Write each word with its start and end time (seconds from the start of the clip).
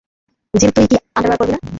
জিল, 0.53 0.71
তুই 0.75 0.85
কি 0.87 0.97
আন্ডারওয়্যার 1.17 1.39
পরবি 1.41 1.51
না? 1.53 1.59